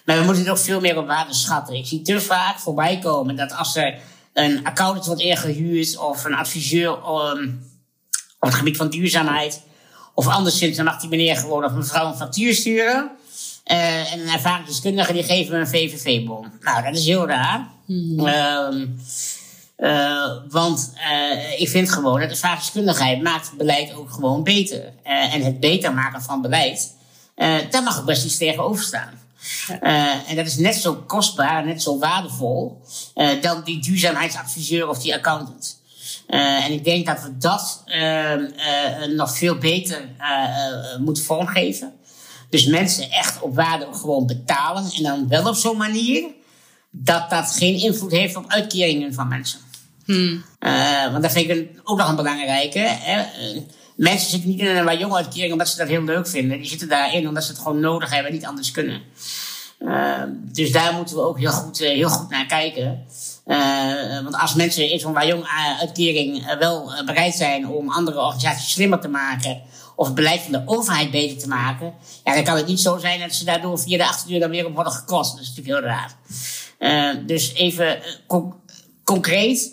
[0.05, 1.75] Maar we moeten ook veel meer op waarde schatten.
[1.75, 3.99] Ik zie te vaak voorbij komen dat als er
[4.33, 7.73] een accountant wordt ingehuurd of een adviseur um,
[8.39, 9.63] op het gebied van duurzaamheid.
[10.15, 13.11] Of anderszins, dan mag die meneer gewoon of mevrouw een factuur sturen.
[13.65, 16.53] Uh, en een ervaringsdeskundige die geven een VVV-bon.
[16.61, 17.69] Nou, dat is heel raar.
[17.87, 18.21] Mm.
[19.79, 24.93] Uh, want uh, ik vind gewoon dat ervaringsdeskundigheid maakt beleid ook gewoon beter.
[25.03, 26.95] en het beter maken van beleid,
[27.71, 29.23] daar mag ik best iets tegenover staan.
[30.27, 32.81] En dat is net zo kostbaar, net zo waardevol
[33.41, 35.83] dan die duurzaamheidsadviseur of die accountant.
[36.29, 38.45] Uh, en ik denk dat we dat ehm,
[39.17, 40.09] nog veel beter
[40.99, 41.93] moeten vormgeven.
[42.55, 44.85] Dus mensen echt op waarde gewoon betalen.
[44.97, 46.25] En dan wel op zo'n manier
[46.91, 49.59] dat dat geen invloed heeft op uitkeringen van mensen.
[50.05, 50.45] Hmm.
[51.11, 52.79] want dat vind ik ook nog een belangrijke.
[52.79, 53.25] Hè?
[53.97, 56.59] Mensen zitten niet in een jonge uitkering omdat ze dat heel leuk vinden.
[56.59, 59.03] Die zitten daarin omdat ze het gewoon nodig hebben en niet anders kunnen.
[59.81, 63.07] Uh, dus daar moeten we ook heel goed, heel goed naar kijken.
[64.23, 65.45] Want als mensen in zo'n jong
[65.81, 69.63] uitkering wel bereid zijn om andere organisaties slimmer te maken,
[69.97, 73.21] of beleid van de overheid beter te maken, ja, dan kan het niet zo zijn
[73.21, 75.33] dat ze daardoor via de achterdeur dan weer op worden gekost.
[75.33, 77.27] Dat is natuurlijk heel raar.
[77.27, 78.55] dus even con
[79.05, 79.73] concreet,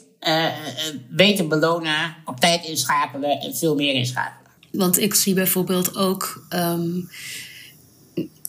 [1.10, 4.52] beter belonen, op tijd inschakelen en veel meer inschakelen.
[4.72, 7.10] Want ik zie bijvoorbeeld ook um,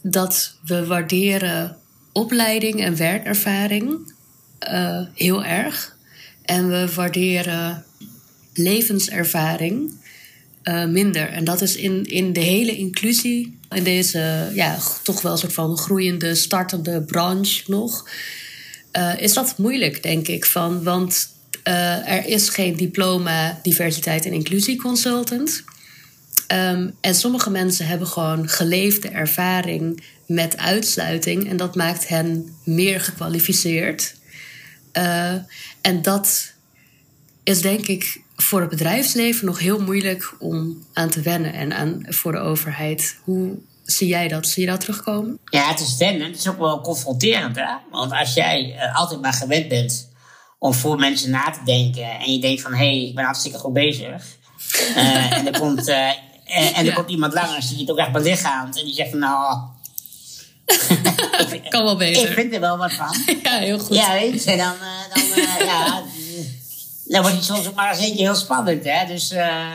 [0.03, 1.77] dat we waarderen
[2.13, 4.15] opleiding en werkervaring
[5.15, 5.97] heel erg.
[6.43, 7.85] En we waarderen
[8.55, 10.01] levenservaring
[10.65, 11.29] uh, minder.
[11.29, 15.53] En dat is in, in de hele inclusie, in deze ja, toch wel een soort
[15.53, 18.09] van groeiende, startende branche nog,
[18.93, 20.45] uh, is dat moeilijk, denk ik.
[20.45, 21.31] Van, want
[21.63, 25.65] er is geen diploma diversiteit en inclusie consultant.
[26.53, 33.01] Um, en sommige mensen hebben gewoon geleefde ervaring met uitsluiting en dat maakt hen meer
[33.01, 34.15] gekwalificeerd.
[35.81, 36.53] En dat
[37.43, 42.07] is denk ik voor het bedrijfsleven nog heel moeilijk om aan te wennen en aan,
[42.09, 43.19] voor de overheid.
[43.25, 44.47] Hoe zie jij dat?
[44.47, 45.39] Zie je dat terugkomen?
[45.45, 46.27] Ja, het is wennen.
[46.27, 47.57] Het is ook wel confronterend.
[47.57, 47.75] Hè?
[47.91, 50.09] Want als jij uh, altijd maar gewend bent
[50.59, 53.59] om voor mensen na te denken en je denkt van hé, hey, ik ben hartstikke
[53.59, 54.25] goed bezig.
[54.97, 58.79] Uh, en er komt en, en er komt iemand langs die het ook echt belichaamt.
[58.79, 59.59] En die zegt van nou...
[61.69, 62.29] kan wel beter.
[62.29, 63.17] Ik vind er wel wat van.
[63.43, 63.97] ja, heel goed.
[63.97, 64.75] Ja, weet je, dan...
[64.75, 66.03] Uh, dan uh, ja,
[67.13, 69.07] dan wordt het soms ook maar eens eentje heel spannend, hè.
[69.07, 69.33] Dus...
[69.33, 69.75] Uh,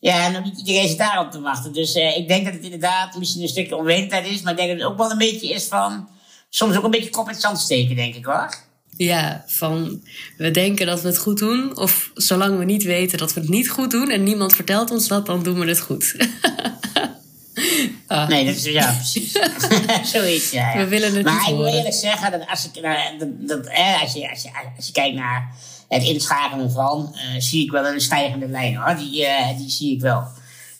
[0.00, 1.72] ja, en dan niet iedereen zit daarop te wachten.
[1.72, 4.42] Dus ik denk dat het inderdaad misschien een stukje onwetendheid is.
[4.42, 6.08] Maar ik denk dat het ook wel een beetje is van...
[6.48, 8.54] Soms ook een beetje kop in het zand steken, denk ik hoor.
[8.96, 10.02] Ja, van
[10.36, 11.76] we denken dat we het goed doen.
[11.76, 15.08] Of zolang we niet weten dat we het niet goed doen en niemand vertelt ons
[15.08, 16.16] dat, dan doen we het goed.
[18.06, 18.28] ah.
[18.28, 19.32] Nee, dat is ja, precies.
[20.12, 20.78] Zoiets, ja, ja.
[20.78, 22.82] We willen het maar niet ik moet eerlijk zeggen dat als, ik,
[23.18, 23.68] dat, dat,
[24.00, 25.54] als, je, als, je, als je kijkt naar
[25.88, 28.96] het inschakelen van, uh, zie ik wel een stijgende lijn hoor.
[28.96, 30.24] Die, uh, die zie ik wel.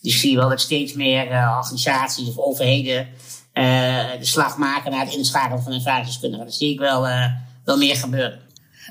[0.00, 3.08] Die zie je wel dat steeds meer uh, organisaties of overheden
[4.18, 6.46] de slag maken naar het inschakelen van ervaringsdeskundigen.
[6.46, 7.06] Dat zie ik wel
[7.64, 8.45] wel meer gebeuren.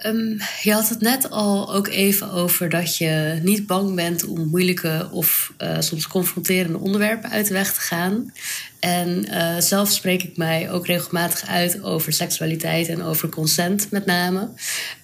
[0.05, 4.47] Um, je had het net al ook even over dat je niet bang bent om
[4.47, 8.33] moeilijke of uh, soms confronterende onderwerpen uit de weg te gaan.
[8.79, 14.05] En uh, zelf spreek ik mij ook regelmatig uit over seksualiteit en over consent met
[14.05, 14.49] name.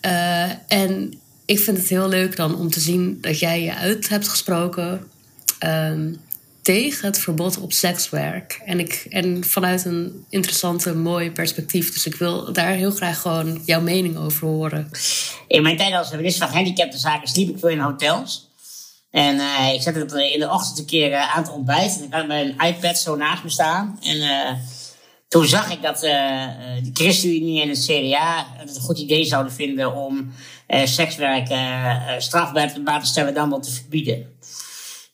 [0.06, 1.14] Uh, en
[1.46, 5.08] ik vind het heel leuk dan om te zien dat jij je uit hebt gesproken.
[5.66, 6.20] Um,
[6.62, 8.62] tegen het verbod op sekswerk.
[8.66, 11.94] En, ik, en vanuit een interessante, mooi perspectief.
[11.94, 14.90] Dus ik wil daar heel graag gewoon jouw mening over horen.
[15.48, 18.50] In mijn tijd als minister van Gehandicaptenzaken sliep ik veel in hotels.
[19.12, 21.98] En uh, ik zette in de ochtend een keer uh, aan het ontbijt.
[21.98, 24.00] En ik had mijn iPad zo naast me staan.
[24.02, 24.52] En uh,
[25.28, 29.96] toen zag ik dat de ChristenUnie en het CDA het een goed idee zouden vinden
[29.96, 30.32] om
[30.84, 31.48] sekswerk
[32.18, 34.26] strafbaar te stellen dan wel te verbieden.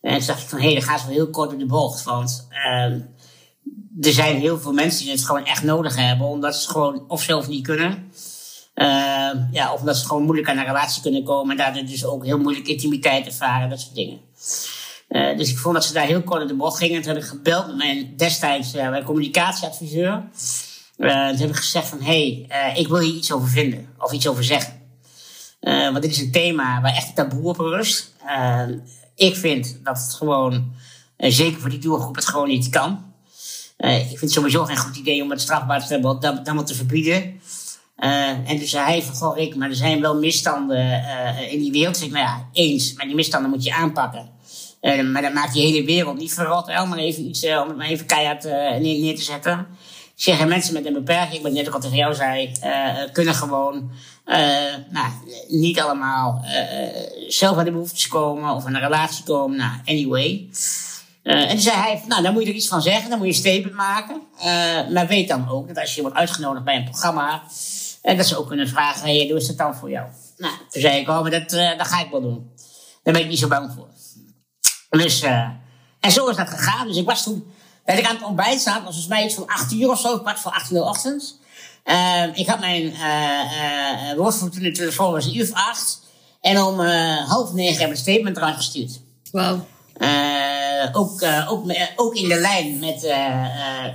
[0.01, 1.65] En toen dacht ik van, hé, hey, dan gaan ze wel heel kort op de
[1.65, 2.03] bocht.
[2.03, 2.91] Want uh,
[4.01, 6.27] er zijn heel veel mensen die het gewoon echt nodig hebben.
[6.27, 8.12] Omdat ze het gewoon of zelf niet kunnen.
[8.75, 11.51] Uh, ja, of omdat ze gewoon moeilijk aan een relatie kunnen komen.
[11.51, 13.69] En daardoor dus ook heel moeilijk intimiteit ervaren.
[13.69, 14.19] Dat soort dingen.
[15.10, 17.01] Uh, dus ik vond dat ze daar heel kort op de bocht gingen.
[17.01, 20.23] Toen heb ik gebeld met mijn destijds uh, mijn communicatieadviseur.
[20.97, 23.89] Uh, toen heb ik gezegd van, hé, hey, ik wil hier iets over vinden.
[23.99, 24.73] Of iets over zeggen.
[25.60, 28.15] want dit is een thema waar echt taboe op rust.
[29.17, 30.53] Ik vind dat het gewoon,
[31.17, 33.06] uh, zeker voor die doelgroep, het gewoon niet kan.
[33.77, 36.63] Uh, ik vind het sowieso geen goed idee om het strafbaar te hebben, dat, maar
[36.63, 37.41] te verbieden.
[37.99, 41.03] Uh, en dus hij van, goh Rick, maar er zijn wel misstanden
[41.49, 41.97] in die wereld.
[41.97, 44.30] Zeg ik, nou ja, eens, maar die misstanden moet je aanpakken.
[45.12, 46.65] maar dat maakt die hele wereld niet verrot.
[46.65, 48.43] Wel, maar even iets, om het even keihard
[48.82, 49.67] neer, te zetten.
[50.17, 52.51] Zeggen mensen met een beperking, wat net ook al tegen jou zei,
[53.12, 53.91] kunnen gewoon
[54.25, 54.36] uh,
[54.89, 55.12] nou,
[55.47, 59.58] niet allemaal uh, zelf aan de behoeftes komen of aan een relatie komen.
[59.58, 60.49] Nou, anyway.
[61.23, 63.34] en toen zei hij, nou, dan moet je er iets van zeggen, dan moet je
[63.34, 64.21] een statement maken.
[64.93, 67.43] maar weet dan ook dat als je wordt uitgenodigd bij een programma,
[68.01, 70.08] dat ze ook kunnen vragen, hey, doe eens dat dan voor jou?
[70.38, 72.51] Nou, toen zei ik, oh, maar dat, dat ga ik wel doen.
[73.03, 73.88] Daar ben ik niet zo bang voor.
[74.89, 75.21] Dus,
[75.99, 76.88] en zo is dat gegaan.
[76.88, 77.51] Dus ik was toen,
[77.88, 80.19] dat ik aan het ontbijt zat, was volgens mij iets van acht uur of zo,
[80.19, 81.38] kwart voor acht uur ochtends.
[82.34, 86.02] ik had mijn uh, uh, woordvoerder in de telefoon, was een uur of acht.
[86.41, 86.80] En om
[87.28, 89.00] half negen heb ik een statement eruit gestuurd.
[89.32, 89.65] Wauw.
[90.91, 93.02] Ook, ook, ook in de lijn met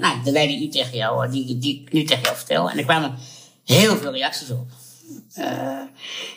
[0.00, 2.70] nou, de lijn die, nu tegen jou, die, die ik nu tegen jou vertel.
[2.70, 3.18] En er kwamen
[3.64, 4.66] heel veel reacties op.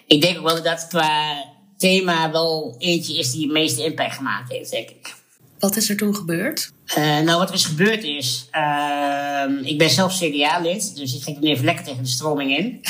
[0.08, 1.44] ik denk ook wel dat dat qua
[1.78, 5.16] thema wel eentje is die het meeste impact gemaakt heeft, denk ik.
[5.66, 6.72] Wat is er toen gebeurd?
[6.98, 11.38] Uh, nou, wat er is gebeurd is, uh, ik ben zelf CDA-lid, dus ik ging
[11.38, 12.82] toen even lekker tegen de stroming in.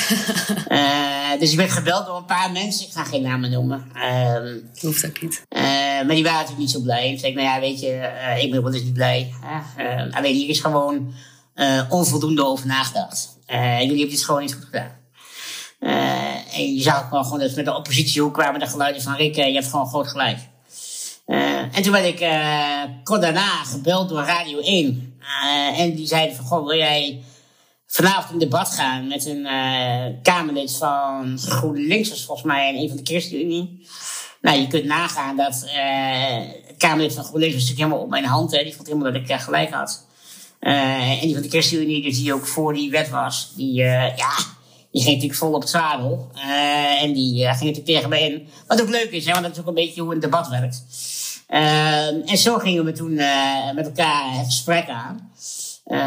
[0.68, 3.86] uh, dus ik werd gebeld door een paar mensen, ik ga geen namen noemen.
[3.94, 5.42] Uh, Hoeft ook niet.
[5.48, 7.08] Eh, maar die waren natuurlijk niet zo blij.
[7.08, 8.10] Toen zei ik, nou ja, weet je,
[8.40, 9.32] ik ben wel dus niet blij.
[10.10, 11.14] alleen hier is gewoon
[11.88, 13.38] onvoldoende over nagedacht.
[13.48, 14.92] jullie hebben dit gewoon niet goed gedaan.
[16.52, 19.14] en je zag ook wel gewoon dat met de oppositie, hoe kwamen de geluiden van
[19.14, 20.38] Rick, je hebt gewoon groot gelijk.
[21.26, 25.18] Uh, en toen werd ik uh, kort daarna gebeld door Radio 1.
[25.20, 27.22] Uh, eh, en die zeiden van, goh, wil jij
[27.86, 29.48] vanavond in debat gaan met een
[30.22, 33.86] Kamerlid van GroenLinks, was volgens mij en een van de ChristenUnie.
[34.40, 38.52] Nou, je kunt nagaan dat het Kamerlid van GroenLinks was natuurlijk helemaal op mijn hand.
[38.52, 38.62] Hè.
[38.62, 40.06] Die vond helemaal dat ik gelijk had.
[40.60, 44.36] en die van de ChristenUnie, dus die ook voor die wet was, die, ja,
[44.92, 46.30] die ging natuurlijk vol op het zadel.
[47.00, 48.48] en die ging natuurlijk tegen me in.
[48.66, 50.84] Wat ook leuk is, hè, want dat is ook een beetje hoe een debat werkt.
[51.48, 55.30] Uh, en zo gingen we toen uh, met elkaar het gesprek aan.
[55.86, 55.98] Uh,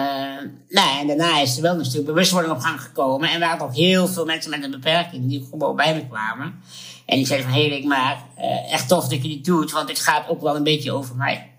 [0.69, 3.29] nou, en daarna is er wel stuk bewustwording op gang gekomen.
[3.29, 6.61] En er waren ook heel veel mensen met een beperking die gewoon bij me kwamen.
[7.05, 9.87] En die zeiden van, hé hey, maar uh, echt tof dat je dit doet, want
[9.87, 11.51] dit gaat ook wel een beetje over mij.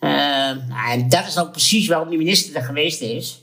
[0.00, 3.40] nou, en dat is ook precies waarom die minister er geweest is.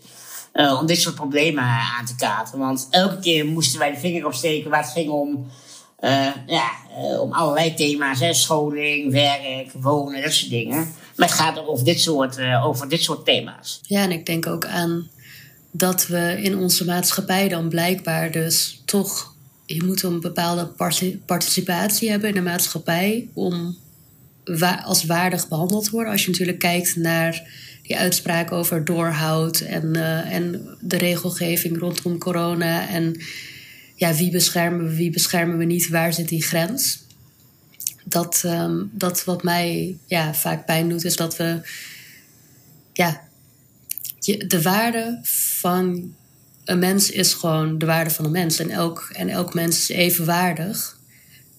[0.54, 2.60] om dit soort problemen aan te kaarten.
[2.60, 5.52] Want elke keer moesten wij de vinger opsteken waar het ging om
[6.48, 10.94] ja, uh, om allerlei thema's, scholing, werk, wonen, dat soort dingen.
[11.16, 13.82] Maar het gaat ook over dit soort, uh, over dit soort thema's.
[13.88, 15.10] Ja, en ik denk ook aan
[15.72, 19.32] dat we in onze maatschappij dan blijkbaar dus toch...
[19.66, 20.72] Je moet een bepaalde
[21.26, 23.78] participatie hebben in de maatschappij om
[24.84, 26.12] als waardig behandeld te worden.
[26.12, 27.50] Als je natuurlijk kijkt naar
[27.84, 33.22] die uitspraak over doorhoud en, en de regelgeving rondom corona en
[34.04, 37.04] ja, wie beschermen we, wie beschermen we niet, waar zit die grens?
[38.04, 41.62] Dat, um, dat wat mij ja, vaak pijn doet, is dat we
[42.94, 43.22] ja,
[44.48, 46.14] de waarde van
[46.66, 48.60] een mens is gewoon de waarde van een mens.
[48.60, 50.98] En elk, en elk mens is even waardig.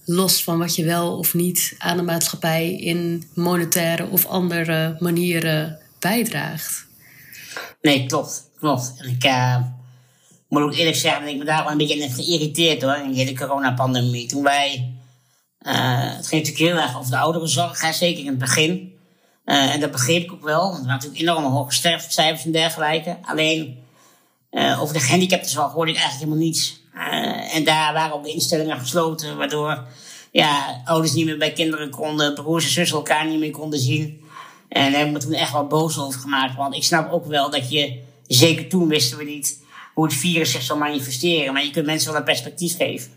[0.05, 5.79] Los van wat je wel of niet aan de maatschappij in monetaire of andere manieren
[5.99, 6.87] bijdraagt.
[7.83, 8.51] Nee, klopt.
[8.59, 8.93] Klopt.
[8.97, 9.65] En ik, uh,
[10.55, 13.35] moet ook eerlijk zeggen, ik ben daar wel een beetje geïrriteerd hoor, in de hele
[13.35, 14.27] coronapandemie.
[14.27, 14.95] Toen wij,
[15.61, 15.73] uh,
[16.17, 18.93] het ging natuurlijk heel erg over de ouderenzorg, hè, zeker in het begin.
[19.45, 22.53] Uh, en dat begreep ik ook wel, want er waren natuurlijk enorme hoge sterftecijfers en
[22.53, 23.19] dergelijke.
[23.23, 23.79] Alleen
[24.51, 26.83] uh, over de gehandicaptenzorg hoorde ik eigenlijk helemaal niets.
[27.53, 29.87] en daar waren ook instellingen gesloten, waardoor
[30.33, 34.23] ja, ouders niet meer bij kinderen konden, broers en zussen elkaar niet meer konden zien.
[34.69, 37.51] En daar hebben we toen echt wel boos over gemaakt, want ik snap ook wel
[37.51, 39.63] dat je, zeker toen wisten we niet
[39.95, 41.53] hoe het virus zich zal manifesteren.
[41.53, 43.11] Maar je kunt mensen wel een perspectief geven.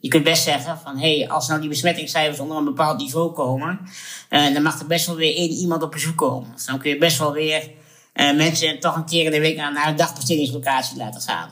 [0.00, 3.32] Je kunt best zeggen van, hé, hey, als nou die besmettingscijfers onder een bepaald niveau
[3.32, 3.80] komen,
[4.30, 6.52] uh, dan mag er best wel weer één iemand op bezoek komen.
[6.54, 7.70] Dus dan kun je best wel weer
[8.14, 11.50] uh, mensen toch een keer in de week naar een dagbestedingslocatie laten gaan.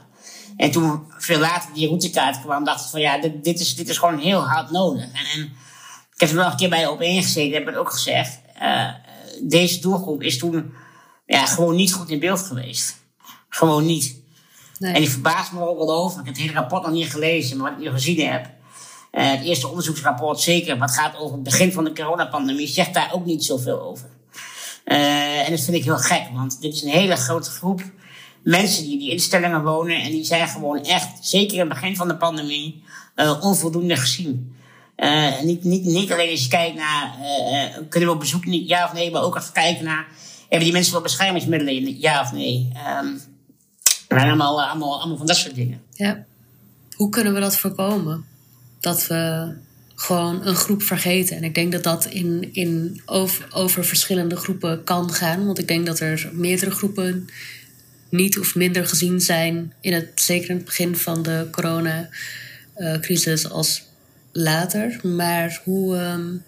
[0.56, 3.88] En toen veel later die routekaart kwam, dacht ik van ja, dit, dit, is, dit
[3.88, 5.02] is gewoon heel hard nodig.
[5.02, 5.52] En, en
[6.14, 8.40] ik heb er wel een keer bij op ingezeten, heb het ook gezegd.
[8.62, 8.90] Uh,
[9.42, 10.72] deze doelgroep is toen
[11.26, 12.96] ja, gewoon niet goed in beeld geweest.
[13.48, 14.16] Gewoon niet.
[14.80, 16.20] En die verbaast me ook wel over.
[16.20, 18.46] Ik heb het hele rapport nog niet gelezen, maar wat ik nu gezien heb.
[19.12, 23.12] Uh, het eerste onderzoeksrapport, zeker, wat gaat over het begin van de coronapandemie, zegt daar
[23.12, 24.08] ook niet zoveel over.
[24.84, 27.82] Uh, en dat vind ik heel gek, want dit is een hele grote groep
[28.42, 30.02] mensen die in die instellingen wonen.
[30.02, 32.82] En die zijn gewoon echt, zeker in het begin van de pandemie,
[33.16, 34.56] uh, onvoldoende gezien.
[34.96, 37.16] Uh, niet, niet, niet alleen als je kijkt naar,
[37.88, 40.06] kunnen we op bezoek, ja of nee, maar ook als kijken naar,
[40.40, 42.72] hebben die mensen wel beschermingsmiddelen, ja of nee.
[43.02, 43.20] Um,
[44.08, 45.80] allemaal, eh, allemaal, allemaal van dat soort dingen.
[45.92, 46.24] Ja.
[46.94, 48.24] Hoe kunnen we dat voorkomen?
[48.80, 49.52] Dat we
[49.94, 51.36] gewoon een groep vergeten.
[51.36, 55.46] En ik denk dat dat in, in over, over verschillende groepen kan gaan.
[55.46, 57.28] Want ik denk dat er meerdere groepen
[58.08, 59.72] niet of minder gezien zijn.
[59.80, 63.82] In het, zeker in het begin van de coronacrisis als
[64.32, 65.00] later.
[65.02, 66.44] Maar hoe, um,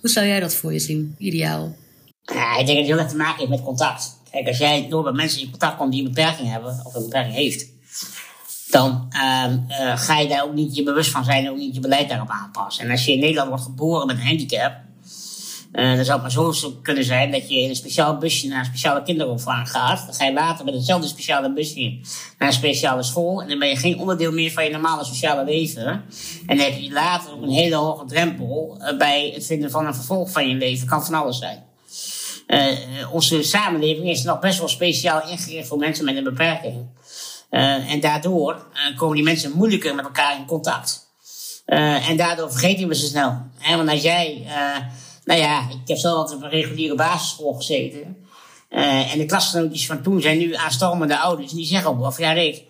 [0.00, 1.76] hoe zou jij dat voor je zien, ideaal?
[2.22, 4.16] Ja, ik denk dat het heel erg te maken heeft met contact.
[4.34, 7.02] Kijk, als jij door met mensen in contact komt die een beperking hebben, of een
[7.02, 7.66] beperking heeft,
[8.70, 11.80] dan uh, ga je daar ook niet je bewust van zijn en ook niet je
[11.80, 12.84] beleid daarop aanpassen.
[12.84, 14.72] En als je in Nederland wordt geboren met een handicap,
[15.72, 18.58] uh, dan zou het maar zo kunnen zijn dat je in een speciaal busje naar
[18.58, 20.04] een speciale kinderopvang gaat.
[20.06, 21.98] Dan ga je later met hetzelfde speciale busje
[22.38, 23.42] naar een speciale school.
[23.42, 25.86] En dan ben je geen onderdeel meer van je normale sociale leven.
[25.86, 29.86] En dan heb je later ook een hele hoge drempel uh, bij het vinden van
[29.86, 30.86] een vervolg van je leven.
[30.86, 31.72] Kan van alles zijn.
[32.54, 36.86] Uh, onze samenleving is nog best wel speciaal ingericht voor mensen met een beperking.
[37.50, 41.12] Uh, en daardoor uh, komen die mensen moeilijker met elkaar in contact.
[41.64, 43.42] en daardoor vergeten we ze snel.
[43.58, 43.76] Hè?
[43.76, 44.46] Want als jij
[45.24, 48.16] nou ja, ik heb zelf altijd op een reguliere basisschool gezeten.
[48.68, 51.50] En de klasgenootjes van toen zijn nu aanstormende ouders.
[51.50, 52.62] En die zeggen ook van, ja Rick,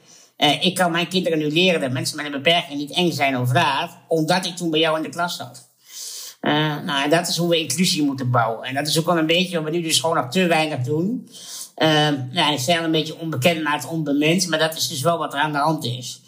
[0.61, 3.53] ik kan mijn kinderen nu leren dat mensen met een beperking niet eng zijn of
[3.53, 3.91] raar.
[4.09, 5.74] Omdat ik toen bij jou in de klas zat.
[6.45, 8.69] Uh, nou, dat is hoe we inclusie moeten bouwen.
[8.69, 10.81] En dat is ook wel een beetje wat we nu dus gewoon nog te weinig
[10.81, 11.29] doen.
[11.77, 14.49] Uh, ja, ik een beetje onbekend, maar het onbemind.
[14.49, 16.21] Maar dat is dus wel wat er aan de hand is.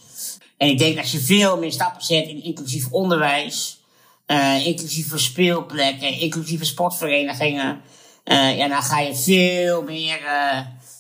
[0.57, 3.81] En ik denk dat je veel meer stappen zet in inclusief onderwijs.
[4.26, 7.81] Uh, inclusieve speelplekken, inclusieve sportverenigingen.
[8.24, 10.18] Ja, dan ga je veel meer,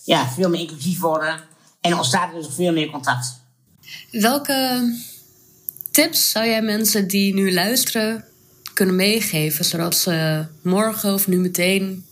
[0.04, 1.40] ja, veel meer inclusief worden.
[1.80, 3.40] En ontstaat er dus veel meer contact.
[4.10, 4.92] Welke
[5.90, 8.24] tips zou jij mensen die nu luisteren
[8.76, 12.06] kunnen meegeven, zodat ze morgen of nu meteen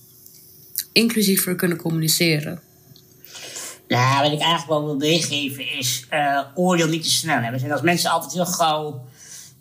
[0.92, 2.60] inclusiever kunnen communiceren?
[3.88, 6.06] Nou, wat ik eigenlijk wel wil meegeven is
[6.54, 7.50] oordeel niet te snel.
[7.50, 9.04] We zijn als mensen altijd heel gauw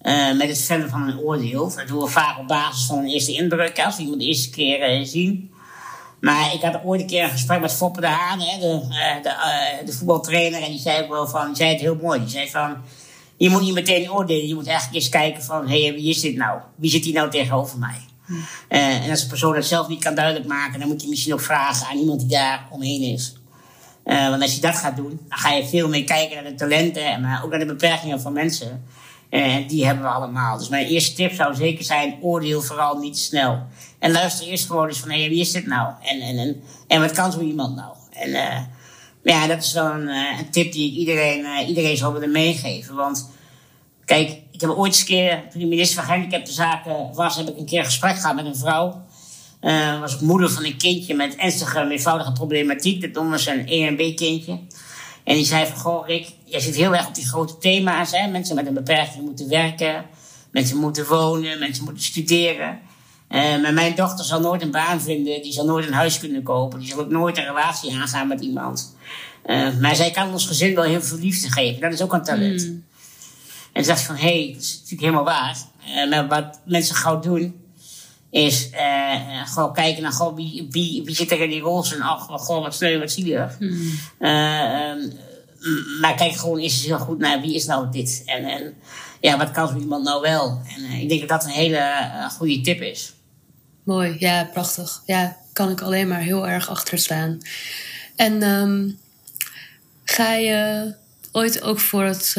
[0.01, 1.73] uh, met het vellen van een oordeel.
[1.75, 4.49] Dat doen we vaak op basis van een eerste indruk, als we iemand de eerste
[4.49, 5.51] keer uh, zien.
[6.19, 8.81] Maar ik had ooit een keer een gesprek met Foppe de Haan, hè, de,
[9.23, 12.19] de, de, voetbaltrainer, en die zei wel van, zei het heel mooi.
[12.19, 12.75] Die zei van,
[13.37, 16.21] je moet niet meteen oordelen, je moet eigenlijk eens kijken van, hé, hey, wie is
[16.21, 16.59] dit nou?
[16.75, 17.99] Wie zit hier nou tegenover mij?
[18.25, 18.45] Hmm.
[18.67, 21.41] en als een persoon dat zelf niet kan duidelijk maken, dan moet je misschien ook
[21.41, 23.35] vragen aan iemand die daar omheen is.
[24.03, 27.05] want als je dat gaat doen, dan ga je veel meer kijken naar de talenten,
[27.05, 28.83] en ook naar de beperkingen van mensen.
[29.33, 30.57] En die hebben we allemaal.
[30.57, 33.67] Dus mijn eerste tip zou zeker zijn: oordeel vooral niet snel.
[33.99, 35.93] En luister eerst gewoon eens van: hé, hey, wie is dit nou?
[36.01, 37.95] En, en, en, en wat kan zo iemand nou?
[38.11, 38.35] En
[39.23, 42.95] ja, dat is wel een, een tip die ik iedereen, uh, iedereen zou willen meegeven.
[42.95, 43.29] Want
[44.05, 47.57] kijk, ik heb ooit eens een keer, toen de minister van Gehandicaptenzaken was, heb ik
[47.57, 49.05] een keer een gesprek gehad met een vrouw.
[49.61, 53.01] Uh, was ook moeder van een kindje met ernstige, eenvoudige problematiek.
[53.01, 53.87] Dat noemen ze een E-
[55.23, 58.11] en die zei van, goh Rick, je zit heel erg op die grote thema's.
[58.11, 58.27] Hè?
[58.27, 60.05] Mensen met een beperking moeten werken.
[60.51, 61.59] Mensen moeten wonen.
[61.59, 62.79] Mensen moeten studeren.
[63.33, 65.41] Uh, maar mijn dochter zal nooit een baan vinden.
[65.41, 66.79] Die zal nooit een huis kunnen kopen.
[66.79, 68.95] Die zal ook nooit een relatie aangaan met iemand.
[69.45, 71.81] Uh, maar zij kan ons gezin wel heel veel liefde geven.
[71.81, 72.67] Dat is ook een talent.
[72.67, 72.83] Mm.
[73.71, 75.57] En ze dacht van, hé, hey, dat is natuurlijk helemaal waar.
[75.87, 77.61] Uh, maar wat mensen gauw doen,
[78.29, 78.69] is
[79.45, 82.61] gewoon kijken naar goh, wie, wie, wie zit er in die rol en ach, goh,
[82.61, 83.57] wat sneu, wat zielig.
[83.57, 83.71] Hmm.
[84.19, 85.11] Uh,
[86.01, 88.73] maar kijk gewoon eens heel goed naar wie is nou dit en, en
[89.21, 90.61] ja, wat kan zo iemand nou wel.
[90.75, 91.81] En ik denk dat dat een hele
[92.37, 93.13] goede tip is.
[93.83, 95.01] Mooi, ja, prachtig.
[95.05, 97.37] Ja, kan ik alleen maar heel erg achter staan.
[98.15, 98.99] En um,
[100.03, 100.93] ga je
[101.31, 102.35] ooit ook voor het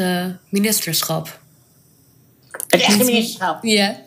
[0.49, 1.39] ministerschap?
[2.67, 3.63] Het echte ministerschap?
[3.63, 4.01] Ja.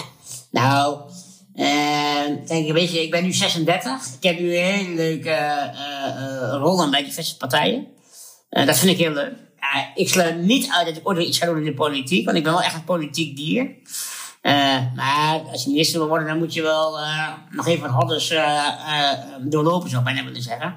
[0.50, 1.00] nou,
[1.54, 4.06] en denk, weet je, ik ben nu 36.
[4.06, 7.86] Ik heb nu een hele leuke uh, rollen bij diverse partijen.
[8.50, 9.32] Uh, dat vind ik heel leuk.
[9.94, 12.42] ik sluit niet uit dat ik ooit iets ga doen in de politiek, want ik
[12.42, 13.70] ben wel echt een politiek dier.
[14.94, 16.98] Maar als je minister wil worden, dan moet je wel
[17.50, 18.34] nog even wat hordes
[19.40, 20.74] doorlopen, zou ik bijna willen zeggen.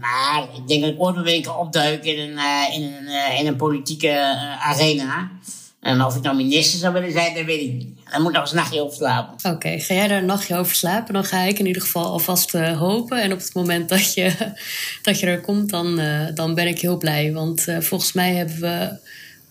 [0.00, 2.38] maar ik denk dat ik ooit een keer opduik in een,
[2.72, 5.30] in een, in een politieke arena.
[5.80, 7.88] En of ik nou minister zou willen zijn, dat weet ik niet.
[8.10, 9.52] Dan moet ik nog eens een nachtje over slapen.
[9.52, 11.14] Oké, ga jij daar een nachtje over slapen?
[11.14, 13.22] Dan ga ik in ieder geval alvast hopen.
[13.22, 14.54] En op het moment dat je,
[15.02, 16.00] dat je er komt, dan,
[16.34, 17.32] dan ben ik heel blij.
[17.32, 18.98] Want volgens mij hebben we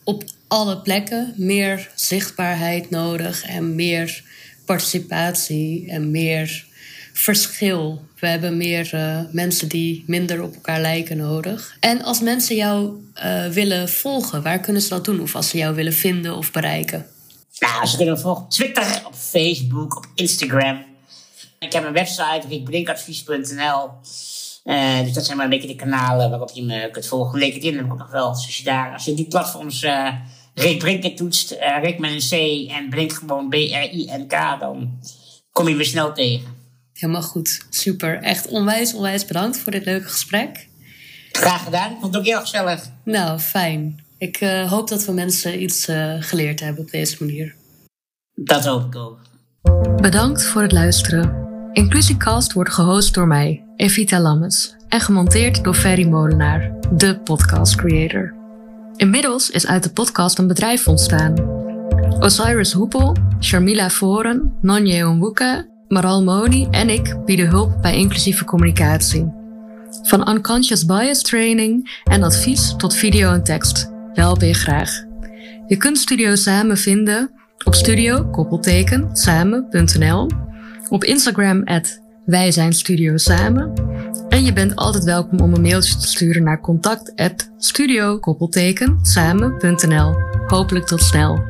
[0.03, 3.43] op alle plekken meer zichtbaarheid nodig.
[3.43, 4.23] En meer
[4.65, 6.65] participatie en meer
[7.13, 8.01] verschil.
[8.19, 11.77] We hebben meer uh, mensen die minder op elkaar lijken nodig.
[11.79, 15.21] En als mensen jou uh, willen volgen, waar kunnen ze dat doen?
[15.21, 17.05] Of als ze jou willen vinden of bereiken?
[17.59, 20.85] Nou, ze kunnen volgen op Twitter, op Facebook, op Instagram.
[21.59, 23.89] Ik heb een website, rickbrinkadvies.nl.
[24.63, 27.39] Uh, dus dat zijn maar een beetje de kanalen waarop je me kunt volgen.
[27.39, 28.33] LinkedIn heb ik nog wel.
[28.33, 29.83] Dus als je daar, als je die platforms
[30.59, 34.99] Rick Brinken toetst, uh, Rick met een C en Brink gewoon B-R-I-N-K, dan
[35.51, 36.47] kom je me snel tegen.
[36.93, 37.65] Helemaal goed.
[37.69, 38.21] Super.
[38.21, 40.67] Echt onwijs, onwijs bedankt voor dit leuke gesprek.
[41.31, 41.91] Graag gedaan.
[41.91, 42.89] Ik vond het ook heel gezellig.
[43.03, 44.03] Nou, fijn.
[44.17, 47.55] Ik uh, hoop dat we mensen iets uh, geleerd hebben op deze manier.
[48.35, 49.19] Dat hoop ik ook.
[50.01, 51.45] Bedankt voor het luisteren.
[51.73, 58.36] Inclusiecast wordt gehost door mij, Evita Lammes, en gemonteerd door Ferry Molenaar, de podcast creator.
[58.97, 61.39] Inmiddels is uit de podcast een bedrijf ontstaan.
[62.19, 69.31] Osiris Hoepel, Sharmila Voren, Nonye Onwuka, Maral Moni en ik bieden hulp bij inclusieve communicatie.
[70.03, 73.85] Van unconscious bias training en advies tot video en tekst.
[74.13, 75.03] We helpen je graag.
[75.67, 77.31] Je kunt Studio Samen vinden
[77.63, 80.29] op studio koppelteken samen.nl,
[80.89, 83.73] op Instagram at wij zijn Studio Samen
[84.29, 88.99] en je bent altijd welkom om een mailtje te sturen naar contact at studio koppelteken
[89.01, 90.15] samen.nl.
[90.47, 91.43] Hopelijk tot snel.